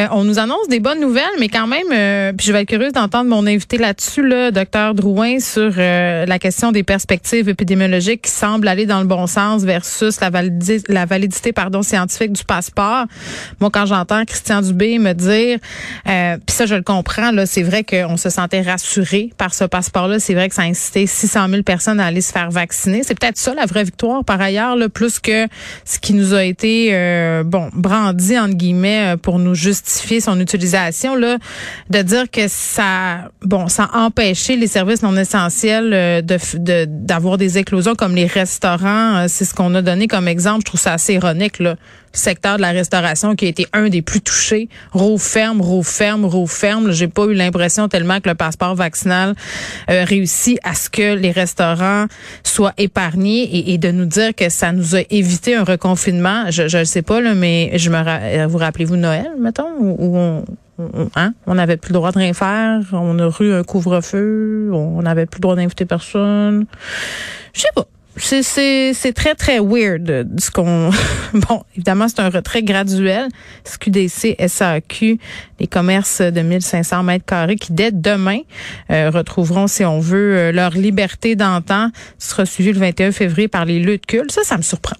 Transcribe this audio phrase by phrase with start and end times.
[0.00, 2.68] Euh, on nous annonce des bonnes nouvelles, mais quand même, euh, puis je vais être
[2.68, 8.22] curieuse d'entendre mon invité là-dessus, le docteur Drouin, sur euh, la question des perspectives épidémiologiques
[8.22, 10.30] qui semblent aller dans le bon sens versus la
[11.06, 13.06] validité, pardon, scientifique du passeport.
[13.60, 15.58] Moi, quand j'entends Christian Dubé me dire,
[16.04, 20.18] puis ça, je le comprends, là, c'est vrai qu'on se sentait rassuré par ce passeport-là.
[20.18, 23.02] C'est vrai que ça a incité 600 000 personnes à aller se faire vacciner.
[23.02, 25.46] C'est peut-être ça la vraie victoire, par ailleurs, là, plus que
[25.84, 26.92] ce qui nous a été,
[27.44, 29.89] bon, brandi, entre guillemets, pour nous justifier
[30.20, 31.38] son utilisation, là,
[31.90, 36.38] de dire que ça, bon, ça a empêché les services non essentiels euh, de
[36.86, 39.16] d'avoir des éclosions comme les restaurants.
[39.16, 40.60] Euh, c'est ce qu'on a donné comme exemple.
[40.60, 41.76] Je trouve ça assez ironique, là.
[42.12, 44.68] Secteur de la restauration qui a été un des plus touchés.
[44.92, 46.90] Roue ferme, roue ferme, roue ferme.
[46.92, 49.34] J'ai pas eu l'impression tellement que le passeport vaccinal
[49.90, 52.06] euh, réussit à ce que les restaurants
[52.42, 56.50] soient épargnés et, de nous dire que ça nous a évité un reconfinement.
[56.50, 60.44] Je ne sais pas, là, mais je me vous rappelez-vous Noël, mettons, où on,
[61.14, 61.34] Hein?
[61.46, 62.80] On n'avait plus le droit de rien faire.
[62.92, 64.70] On a eu un couvre-feu.
[64.72, 66.66] On n'avait plus le droit d'inviter personne.
[67.52, 67.86] Je sais pas.
[68.22, 70.90] C'est très, très weird ce qu'on.
[71.34, 73.28] bon, évidemment, c'est un retrait graduel.
[73.64, 75.18] SQDC, SAQ,
[75.58, 78.40] les commerces de 1500 mètres carrés qui, dès demain,
[78.90, 81.90] euh, retrouveront, si on veut, euh, leur liberté d'antan.
[82.18, 84.32] Ce sera suivi le 21 février par les luttes culte.
[84.32, 84.96] Ça, ça me surprend.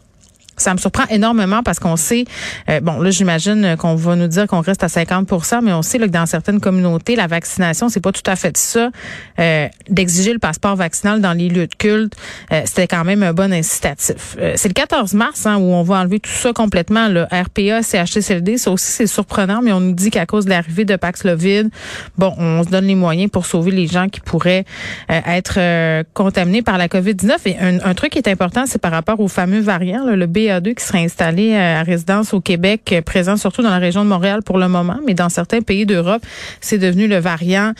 [0.61, 2.25] Ça me surprend énormément parce qu'on sait,
[2.69, 5.99] euh, bon là j'imagine qu'on va nous dire qu'on reste à 50% mais on sait
[5.99, 8.91] là, que dans certaines communautés, la vaccination, c'est pas tout à fait ça.
[9.39, 12.15] Euh, D'exiger le passeport vaccinal dans les lieux de culte,
[12.53, 14.37] euh, c'était quand même un bon incitatif.
[14.39, 17.83] Euh, c'est le 14 mars hein, où on va enlever tout ça complètement, le RPA,
[17.83, 18.59] CHCLD.
[18.59, 21.71] Ça aussi, c'est surprenant, mais on nous dit qu'à cause de l'arrivée de Paxlovid,
[22.19, 24.65] bon, on se donne les moyens pour sauver les gens qui pourraient
[25.09, 27.37] être contaminés par la COVID-19.
[27.47, 30.50] Et un, un, truc qui est important, c'est par rapport au fameux variant, le B
[30.59, 34.03] 2 qui serait installé euh, à résidence au Québec, euh, présent surtout dans la région
[34.03, 36.23] de Montréal pour le moment, mais dans certains pays d'Europe,
[36.61, 37.73] c'est devenu le variant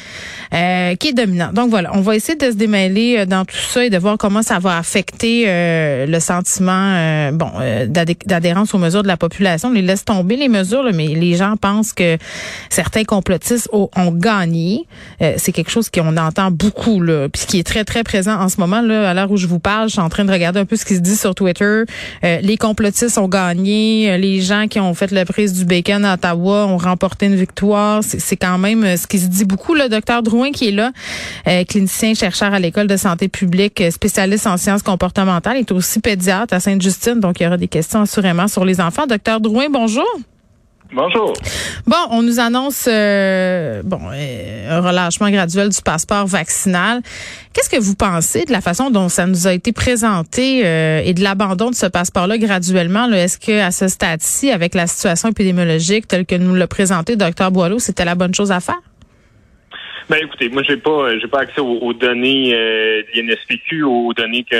[0.55, 1.53] euh, qui est dominant.
[1.53, 4.43] Donc voilà, on va essayer de se démêler dans tout ça et de voir comment
[4.43, 5.47] ça va affecter
[6.07, 7.51] le sentiment bon
[7.89, 9.69] d'adhérence aux mesures de la population.
[9.71, 12.19] On les laisse tomber les mesures, mais les gens pensent que
[12.69, 14.87] certains complotistes ont, gagné.
[15.37, 18.61] c'est quelque chose qu'on entend beaucoup, là, puis qui est très, très présent en ce
[18.61, 18.81] moment.
[18.81, 20.77] Là, à l'heure où je vous parle, je suis en train de regarder un peu
[20.77, 21.85] ce qui se dit sur Twitter.
[22.61, 26.67] Complotistes ont gagné, euh, les gens qui ont fait la prise du bacon à Ottawa
[26.67, 28.05] ont remporté une victoire.
[28.05, 29.75] C'est quand même euh, ce qui se dit beaucoup.
[29.75, 30.93] Le docteur Drouin qui est là,
[31.49, 36.55] euh, clinicien chercheur à l'école de santé publique, spécialiste en sciences comportementales, est aussi pédiatre
[36.55, 39.07] à Sainte-Justine, donc il y aura des questions assurément sur les enfants.
[39.07, 40.07] Docteur Drouin, bonjour.
[40.93, 41.33] Bonjour.
[41.87, 47.01] Bon, on nous annonce euh, bon euh, un relâchement graduel du passeport vaccinal.
[47.55, 51.15] Qu'est-ce que vous pensez de la façon dont ça nous a été présenté euh, et
[51.15, 56.09] de l'abandon de ce passeport-là graduellement Est-ce que à ce stade-ci, avec la situation épidémiologique
[56.09, 58.81] telle que nous l'a présenté Dr Boileau, c'était la bonne chose à faire?
[60.09, 64.57] Ben écoutez, moi j'ai pas j'ai pas accès aux, données de l'INSPQ, aux données que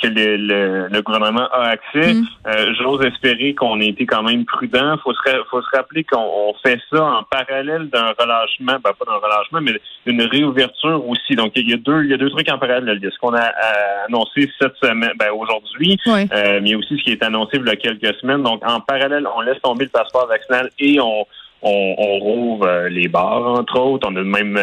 [0.00, 2.14] que le, le, gouvernement a accès.
[2.14, 2.24] Mm.
[2.46, 4.96] Euh, j'ose espérer qu'on a été quand même prudent.
[5.02, 9.18] Faut se, faut se rappeler qu'on fait ça en parallèle d'un relâchement, ben pas d'un
[9.18, 9.72] relâchement, mais
[10.06, 11.34] d'une réouverture aussi.
[11.34, 12.98] Donc il y a deux, il y a deux trucs en parallèle.
[13.00, 13.52] Il y a ce qu'on a,
[14.08, 17.76] annoncé cette semaine, ben aujourd'hui, euh, mais aussi ce qui est annoncé il y a
[17.76, 18.42] quelques semaines.
[18.42, 21.26] Donc en parallèle, on laisse tomber le passeport vaccinal et on
[21.62, 24.08] on, on rouvre euh, les bars, entre autres.
[24.10, 24.58] On a même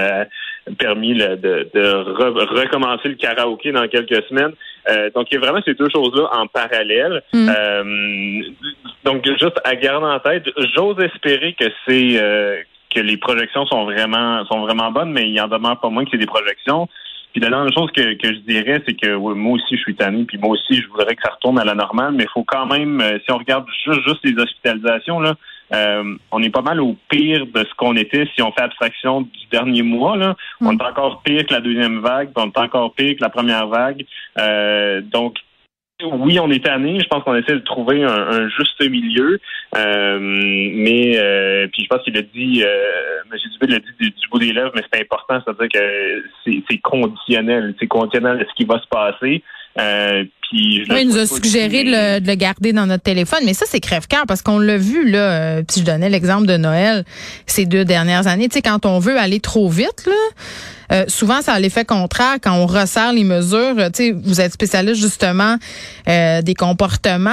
[0.78, 1.35] permis de,
[1.74, 4.53] de recommencer le karaoké dans quelques semaines.
[4.90, 7.22] Euh, donc, il y a vraiment ces deux choses-là en parallèle.
[7.34, 7.50] Mm.
[7.50, 8.41] Euh,
[9.03, 12.58] donc, juste à garder en tête, j'ose espérer que c'est euh,
[12.94, 16.12] que les projections sont vraiment sont vraiment bonnes, mais il en demeure pas moins que
[16.12, 16.88] c'est des projections.
[17.34, 20.24] Puis la dernière chose que, que je dirais, c'est que moi aussi je suis tanné,
[20.24, 22.66] puis moi aussi je voudrais que ça retourne à la normale, mais il faut quand
[22.66, 25.35] même, si on regarde juste, juste les hospitalisations, là,
[25.73, 29.22] euh, on est pas mal au pire de ce qu'on était si on fait abstraction
[29.22, 30.16] du dernier mois.
[30.16, 30.35] Là.
[30.61, 33.67] On est encore pire que la deuxième vague, on est encore pire que la première
[33.67, 34.05] vague.
[34.38, 35.38] Euh, donc,
[36.03, 37.00] oui, on est tanné.
[37.00, 39.39] Je pense qu'on essaie de trouver un, juste milieu.
[39.75, 41.17] Euh, mais
[41.73, 43.37] puis je pense qu'il a dit, euh, M.
[43.52, 47.75] Dubé l'a dit du, bout des lèvres, mais c'est important, c'est-à-dire que c'est conditionnel.
[47.79, 49.43] C'est conditionnel à ce qui va se passer.
[49.79, 53.79] Euh, puis il nous a suggéré de le, garder dans notre téléphone, mais ça c'est
[53.79, 55.20] crève-cœur parce qu'on l'a vu là.
[55.20, 57.03] Euh, puis je donnais l'exemple de Noël
[57.46, 58.47] ces deux dernières années.
[58.47, 60.14] Tu sais quand on veut aller trop vite là.
[60.91, 63.75] Euh, souvent, ça a l'effet contraire quand on resserre les mesures.
[63.93, 65.55] Tu vous êtes spécialiste justement
[66.07, 67.31] euh, des comportements.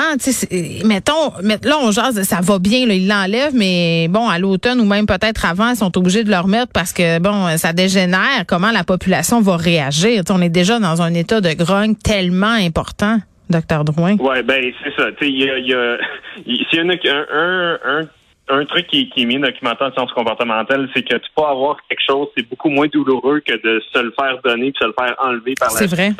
[0.84, 4.84] mettons, là, on jase, ça va bien, là, ils l'enlèvent, mais bon, à l'automne ou
[4.84, 8.44] même peut-être avant, ils sont obligés de le remettre parce que bon, ça dégénère.
[8.46, 10.22] Comment la population va réagir?
[10.30, 13.18] On est déjà dans un état de grogne tellement important.
[13.50, 14.16] Docteur Drouin.
[14.18, 15.08] Oui, ben c'est ça.
[15.20, 15.98] Il y a, y a,
[16.46, 18.08] y a un, un
[18.48, 21.76] un truc qui, qui est bien documenté en sciences comportementales, c'est que tu peux avoir
[21.88, 24.94] quelque chose, c'est beaucoup moins douloureux que de se le faire donner puis se le
[24.98, 26.10] faire enlever par la C'est vrai.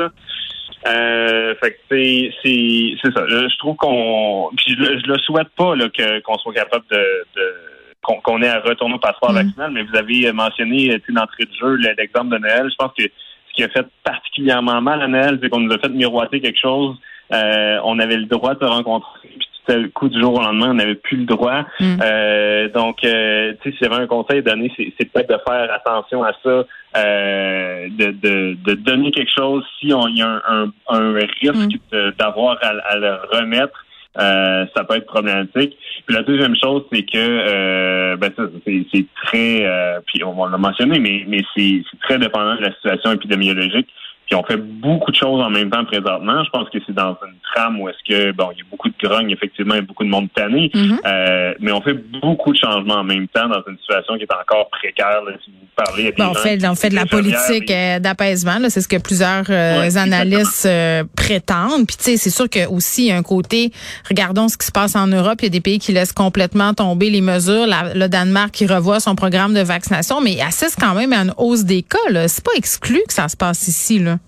[0.87, 3.25] Euh, fait que c'est c'est c'est ça.
[3.29, 6.85] Je, je trouve qu'on puis je, je le souhaite pas là que qu'on soit capable
[6.91, 6.97] de,
[7.37, 7.55] de
[8.03, 9.37] qu'on qu'on ait à retourner au passeport Mm.
[9.37, 12.69] vaccinal, mais vous avez mentionné tu sais, d'entrée de jeu le- l'exemple de Noël.
[12.71, 15.79] Je pense que ce qui a fait particulièrement mal à Noël, c'est qu'on nous a
[15.79, 16.97] fait miroiter quelque chose.
[17.33, 20.71] Euh, on avait le droit de se rencontrer, puis à coup du jour au lendemain,
[20.71, 21.63] on n'avait plus le droit.
[21.81, 21.97] Mm.
[22.03, 25.39] Euh, donc, euh, tu sais, s'il y avait un conseil donné, c'est c'est peut-être de
[25.49, 26.65] faire attention à ça,
[26.97, 31.35] euh, de, de, de donner quelque chose si on y a un, un, un risque
[31.45, 32.11] Mm.
[32.19, 33.85] d'avoir à, à le remettre.
[34.19, 35.77] euh, ça peut être problématique.
[36.07, 40.33] Puis la deuxième chose, c'est que euh, ben ça, c'est c'est très euh, puis on
[40.35, 43.89] va le mentionner, mais mais c'est c'est très dépendant de la situation épidémiologique.
[44.27, 46.43] Puis on fait beaucoup de choses en même temps présentement.
[46.45, 48.89] Je pense que c'est dans une trame où est-ce que bon, il y a beaucoup
[48.89, 50.71] de grogne, effectivement, il y a beaucoup de monde tanné.
[50.75, 50.99] Mhm.
[51.07, 54.33] Euh, mais on fait beaucoup de changements en même temps dans une situation qui est
[54.33, 55.23] encore précaire.
[55.27, 58.57] Là, si vous parlez Bon, on fait, on fait de la politique euh, d'apaisement.
[58.69, 61.87] C'est ce que plusieurs euh, Ouais, analystes euh, prétendent.
[61.87, 63.73] Puis tu sais, c'est sûr que aussi il y a un côté.
[64.09, 65.37] Regardons ce qui se passe en Europe.
[65.41, 67.67] Il y a des pays qui laissent complètement tomber les mesures.
[67.67, 71.19] La- le Danemark qui revoit son programme de vaccination, mais il assiste quand même à
[71.23, 71.99] une hausse des cas.
[72.29, 73.99] C'est pas exclu que ça se passe ici.
[73.99, 74.19] Là.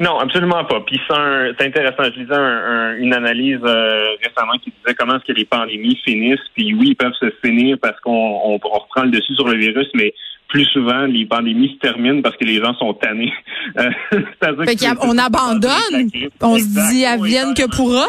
[0.00, 0.80] Non, absolument pas.
[0.80, 2.04] Puis c'est un- c'est intéressant.
[2.14, 5.98] Je lisais un- un- une analyse euh, récemment qui disait comment est-ce que les pandémies
[6.04, 6.40] finissent.
[6.54, 8.10] Puis oui, ils peuvent se finir parce qu'on
[8.44, 10.12] on, on reprend le dessus sur le virus, mais
[10.48, 13.32] plus souvent, les pandémies se terminent parce que les gens sont tannés.
[13.78, 16.10] Euh, c'est-à-dire Fait que on abandonne.
[16.42, 18.04] On se dit, Oui, advienne que pourra.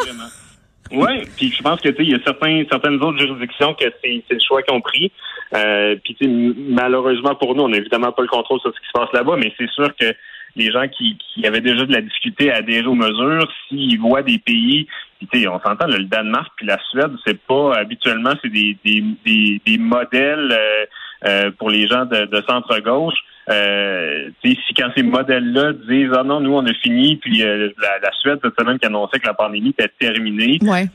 [0.91, 3.85] Oui, puis je pense que tu sais, il y a certains, certaines autres juridictions que
[4.03, 5.11] c'est c'est le choix qu'ils ont pris.
[5.55, 8.73] Euh, puis tu sais, m- malheureusement pour nous, on n'a évidemment pas le contrôle sur
[8.73, 10.05] ce qui se passe là-bas, mais c'est sûr que
[10.55, 14.21] les gens qui, qui avaient déjà de la difficulté à adhérer aux mesures, s'ils voient
[14.21, 18.33] des pays, puis, tu sais, on s'entend, le Danemark puis la Suède, c'est pas habituellement,
[18.41, 20.85] c'est des, des, des, des modèles euh,
[21.25, 23.15] euh, pour les gens de, de centre-gauche.
[23.49, 27.43] Euh, tu sais, si quand ces modèles-là disent ah non nous on a fini puis
[27.43, 30.85] euh, la, la Suède cette semaine qui annonçait que la pandémie était terminée Ouais.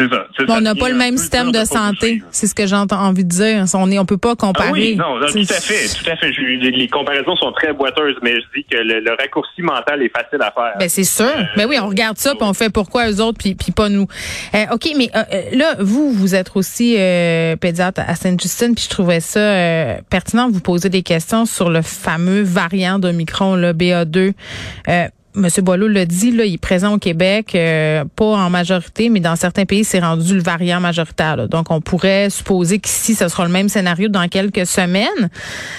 [0.00, 2.22] Euh, c'est ça, Mais on n'a pas le même système de santé.
[2.30, 3.64] C'est ce que j'ai envie de dire.
[3.74, 4.68] On est, on peut pas comparer.
[4.68, 6.32] Ah oui, non, non, tout à fait, tout à fait.
[6.32, 6.40] Je-
[6.70, 10.40] les, comparaisons sont très boiteuses, mais je dis que le, le raccourci mental est facile
[10.42, 10.72] à faire.
[10.78, 11.30] Ben c'est sûr.
[11.56, 14.06] Ben oui, on regarde ça puis on fait pourquoi eux autres puis puis pas nous.
[14.54, 18.84] Euh, OK, mais euh, euh, là vous vous êtes aussi euh, pédiatre à Sainte-Justine puis
[18.84, 23.56] je trouvais ça euh, pertinent de vous poser des questions sur le fameux variant d'Omicron
[23.56, 24.32] le BA2.
[25.34, 29.20] Monsieur Boileau l'a dit, là, il est présent au Québec, euh, pas en majorité, mais
[29.20, 31.48] dans certains pays, c'est rendu le variant majoritaire.
[31.48, 35.30] Donc, on pourrait supposer qu'ici, ce sera le même scénario dans quelques semaines.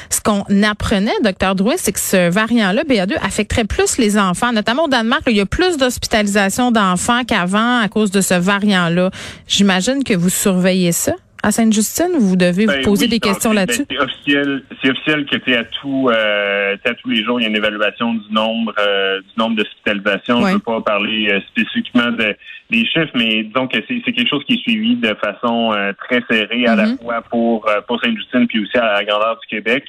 [0.10, 4.54] Ce qu'on apprenait, docteur Drouin, c'est que ce variant-là, BA2, affecterait plus les enfants.
[4.54, 8.36] Notamment au Danemark, là, il y a plus d'hospitalisation d'enfants qu'avant à cause de ce
[8.36, 9.12] variant-là.
[9.48, 12.12] J'imagine que vous surveillez ça à Sainte-Justine.
[12.20, 13.86] Vous devez Ben vous poser oui, des questions là-dessus.
[13.90, 17.44] ben, c'est officiel, c'est officiel que tu à tout, euh, à tous les jours, il
[17.44, 20.38] y a une évaluation du nombre, euh, du nombre d'hospitalisations.
[20.42, 20.44] Ouais.
[20.44, 22.36] Je ne veux pas parler euh, spécifiquement de,
[22.70, 26.22] des chiffres, mais disons que c'est quelque chose qui est suivi de façon euh, très
[26.30, 26.98] serrée à la Mhm.
[27.00, 29.84] fois pour, euh, pour Sainte-Justine puis aussi à la grandeur du Québec.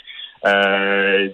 [0.46, 1.28] Euh,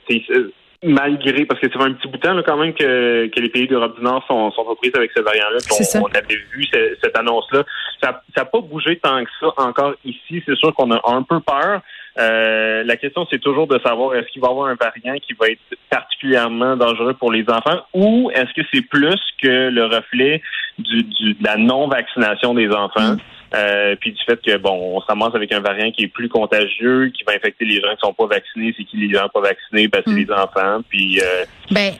[0.84, 3.40] malgré, parce que ça fait un petit bout de temps là, quand même que, que
[3.40, 5.58] les pays d'Europe du Nord sont, sont reprises avec ce variant-là.
[5.70, 7.64] On, on avait vu ce- cette annonce-là.
[8.02, 10.42] Ça n'a pas bougé tant que ça encore ici.
[10.46, 11.80] C'est sûr qu'on a un peu peur.
[12.18, 15.34] Euh, la question, c'est toujours de savoir est-ce qu'il va y avoir un variant qui
[15.34, 20.42] va être particulièrement dangereux pour les enfants ou est-ce que c'est plus que le reflet
[20.78, 23.14] du, du- de la non-vaccination des enfants?
[23.14, 23.18] Mm.
[23.54, 27.10] Euh, puis du fait que bon, on s'amorce avec un variant qui est plus contagieux,
[27.16, 28.74] qui va infecter les gens qui sont pas vaccinés.
[28.76, 29.88] C'est qui les gens pas vaccinés?
[29.88, 30.16] Ben, c'est Mm.
[30.18, 30.80] les enfants.
[30.88, 31.92] Puis euh, Ben,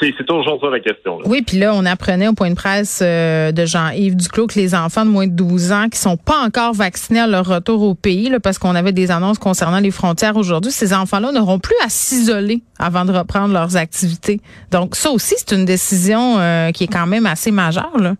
[0.00, 1.18] c'est toujours ça la question.
[1.18, 1.24] là.
[1.28, 4.74] Oui, puis là, on apprenait au point de presse euh, de Jean-Yves Duclos que les
[4.74, 7.94] enfants de moins de 12 ans qui sont pas encore vaccinés à leur retour au
[7.94, 11.76] pays, là, parce qu'on avait des annonces concernant les frontières aujourd'hui, ces enfants-là n'auront plus
[11.84, 14.40] à s'isoler avant de reprendre leurs activités.
[14.70, 17.96] Donc ça aussi, c'est une décision euh, qui est quand même assez majeure.
[17.98, 18.14] Là.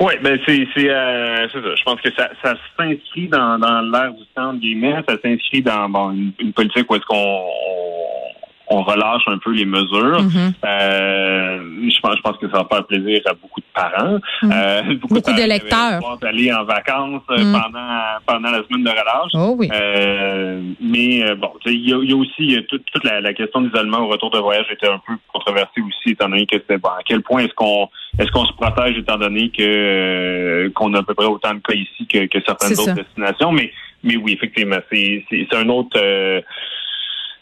[0.00, 1.74] Oui, ben c'est c'est euh, c'est ça.
[1.74, 5.02] Je pense que ça, ça s'inscrit dans, dans l'air du temps de guillemets.
[5.08, 8.41] Ça s'inscrit dans bon, une, une politique où est-ce qu'on on,
[8.74, 10.22] on relâche un peu les mesures.
[10.22, 10.52] Mhm.
[10.64, 11.58] Euh,
[11.90, 14.18] je pense je pense que ça va faire plaisir à beaucoup de parents.
[14.44, 15.78] Euh, Beaucoup parents qui d'électeurs.
[15.78, 17.52] avaient espoir d'aller en vacances euh, Mhm.
[17.52, 19.32] pendant pendant la semaine de relâche.
[19.34, 19.68] Oh oui.
[19.72, 23.20] Euh, mais euh, bon, il y, a- il y a aussi a toute, toute la,
[23.20, 26.56] la question d'isolement au retour de voyage était un peu controversée aussi, étant donné que
[26.56, 27.88] c'était bon, à quel point est-ce qu'on
[28.18, 31.60] est-ce qu'on se protège étant donné que euh, qu'on a à peu près autant de
[31.60, 32.94] cas ici que, que certaines autres ça.
[32.94, 33.52] destinations.
[33.52, 33.70] Mais
[34.04, 36.40] mais oui, effectivement, c'est c'est c'est un autre euh,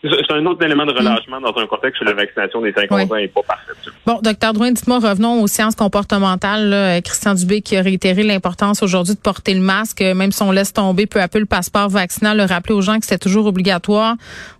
[0.03, 3.17] c'est un autre élément de relâchement dans un contexte où la vaccination des 50 ans
[3.17, 3.77] n'est pas parfaite.
[4.07, 7.03] Bon, docteur Drouin, dites-moi, revenons aux sciences comportementales.
[7.03, 10.73] Christian Dubé qui a réitéré l'importance aujourd'hui de porter le masque, même si on laisse
[10.73, 14.17] tomber peu à peu le passeport vaccinal, le rappeler aux gens que c'est toujours obligatoire.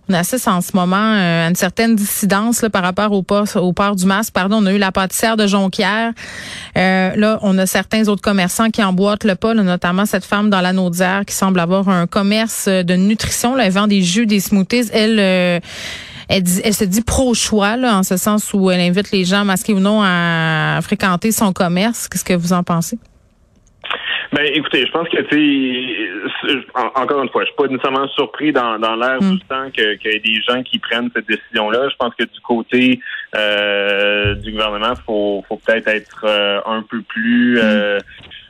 [0.09, 3.45] On assiste en ce moment euh, à une certaine dissidence là, par rapport au port,
[3.55, 4.33] au port du masque.
[4.33, 6.11] Pardon, on a eu la pâtissière de Jonquière.
[6.77, 10.61] Euh, là, on a certains autres commerçants qui emboîtent le pas, notamment cette femme dans
[10.61, 13.55] la Naudière qui semble avoir un commerce de nutrition.
[13.55, 14.89] Là, elle vend des jus, des smoothies.
[14.91, 15.59] Elle euh,
[16.29, 19.79] elle, elle, se dit pro-choix, en ce sens où elle invite les gens, masqués ou
[19.79, 22.07] non, à fréquenter son commerce.
[22.07, 22.97] Qu'est-ce que vous en pensez?
[24.31, 25.17] Ben, écoutez, je pense que,
[26.95, 29.31] encore une fois, je suis pas nécessairement surpris dans, dans l'air mm.
[29.31, 31.89] du temps qu'il y ait des gens qui prennent cette décision-là.
[31.89, 32.99] Je pense que du côté
[33.35, 37.59] euh, du gouvernement, faut, faut peut-être être, euh, un peu plus...
[37.59, 37.99] Euh,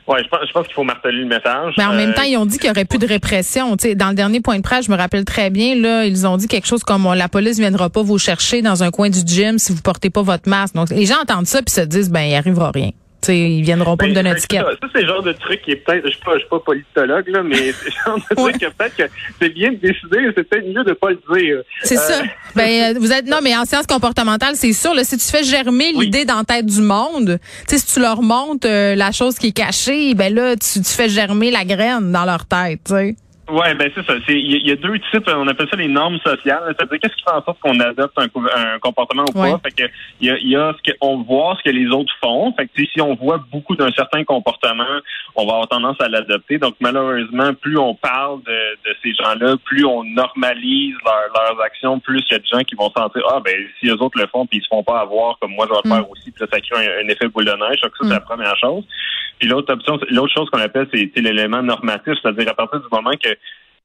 [0.08, 1.74] Ouais, je pense, je pense qu'il faut marteler le message.
[1.78, 3.76] Mais en même temps, ils ont dit qu'il y aurait plus de répression.
[3.78, 6.36] sais, dans le dernier point de presse, je me rappelle très bien, là, ils ont
[6.36, 9.58] dit quelque chose comme la police viendra pas vous chercher dans un coin du gym
[9.58, 10.74] si vous portez pas votre masque.
[10.74, 12.90] Donc, les gens entendent ça puis se disent, ben, il arrivera rien.
[13.22, 14.58] T'sais, ils viendront pas me donner un ticket.
[14.58, 16.48] Ça, ça c'est le genre de truc qui est peut-être, je suis pas, je suis
[16.48, 19.04] pas politologue, là, mais c'est le genre de truc que peut-être que
[19.40, 21.62] c'est bien de décider, c'est peut-être mieux de pas le dire.
[21.84, 22.18] C'est ça.
[22.18, 22.24] Euh,
[22.56, 25.44] ben, euh, vous êtes, non, mais en sciences comportementales, c'est sûr, là, si tu fais
[25.44, 27.38] germer l'idée dans la tête du monde,
[27.68, 30.90] tu si tu leur montres euh, la chose qui est cachée, ben là, tu, tu
[30.90, 33.16] fais germer la graine dans leur tête, tu sais.
[33.50, 34.14] Ouais, ben c'est ça.
[34.28, 36.62] Il y, a deux types, on appelle ça les normes sociales.
[36.68, 39.58] C'est-à-dire qu'est-ce qui fait en sorte qu'on adopte un, comportement ou pas?
[39.64, 42.52] Fait que il y a, y a ce qu'on voit ce que les autres font.
[42.52, 44.84] Fait que si on voit beaucoup d'un certain comportement,
[45.34, 46.58] on va avoir tendance à l'adopter.
[46.58, 52.24] Donc malheureusement, plus on parle de, de ces gens-là, plus on normalise leurs actions, plus
[52.30, 54.46] il y a des gens qui vont sentir ah ben si les autres le font
[54.46, 56.10] puis ils se font pas avoir comme moi je vais le faire mm.
[56.10, 57.80] aussi, puis ça, crée un, effet boule de neige.
[57.80, 58.24] Donc ça c'est la mm.
[58.24, 58.84] première chose.
[59.38, 63.10] Puis l'autre option, l'autre chose qu'on appelle, c'est l'élément normatif, c'est-à-dire à partir du moment
[63.20, 63.36] que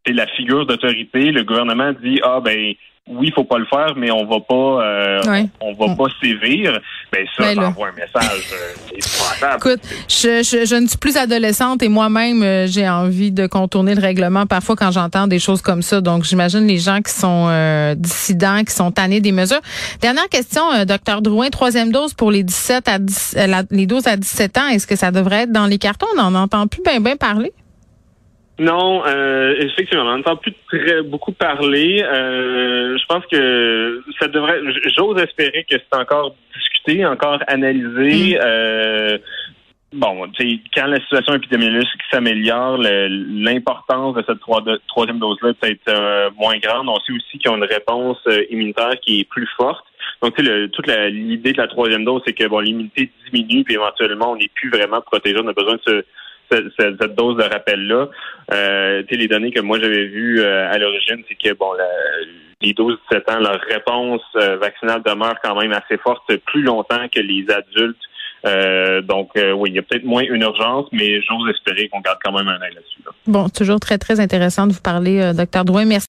[0.06, 2.76] c'est la figure d'autorité, le gouvernement dit ah ben
[3.10, 6.78] oui, il faut pas le faire, mais on va pas, euh, on, va pas sévir.
[7.12, 11.16] Ben ça, ça ben envoie un message euh, Écoute, je, je, je, ne suis plus
[11.16, 15.62] adolescente et moi-même, euh, j'ai envie de contourner le règlement parfois quand j'entends des choses
[15.62, 16.02] comme ça.
[16.02, 19.62] Donc, j'imagine les gens qui sont euh, dissidents, qui sont tannés des mesures.
[20.02, 23.38] Dernière question, docteur Drouin, troisième dose pour les 17 à 10,
[23.72, 24.68] les 12 à 17 ans.
[24.68, 26.08] Est-ce que ça devrait être dans les cartons?
[26.18, 27.54] On n'en entend plus bien bien parler.
[28.60, 32.02] Non, euh, effectivement, on n'entend plus très beaucoup parler.
[32.04, 34.60] Euh, je pense que ça devrait.
[34.98, 38.36] J'ose espérer que c'est encore discuté, encore analysé.
[38.36, 38.40] Mm.
[38.44, 39.18] Euh,
[39.94, 40.28] bon,
[40.74, 44.40] quand la situation épidémiologique s'améliore, l'importance de cette
[44.88, 46.90] troisième dose-là peut être euh, moins grande.
[46.90, 49.86] On sait aussi qu'ils ont une réponse euh, immunitaire qui est plus forte.
[50.24, 53.76] Donc, tu sais, toute l'idée de la troisième dose, c'est que bon, l'immunité diminue, puis
[53.76, 55.38] éventuellement, on n'est plus vraiment protégé.
[55.40, 56.06] On a besoin de se
[56.50, 58.10] cette, dose de rappel-là.
[58.54, 61.72] Euh, les données que moi j'avais vues euh, à l'origine, c'est que bon,
[62.62, 62.96] les 12-17
[63.32, 67.98] ans, leur réponse euh, vaccinale demeure quand même assez forte plus longtemps que les adultes.
[69.04, 72.32] Donc oui, il y a peut-être moins une urgence, mais j'ose espérer qu'on garde quand
[72.32, 73.02] même un œil là-dessus.
[73.26, 75.84] Bon, toujours très, très intéressant de vous parler, docteur Drouin.
[75.84, 76.06] Merci.